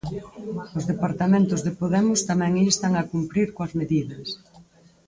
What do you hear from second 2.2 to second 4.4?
tamén instan a cumprir coas medidas.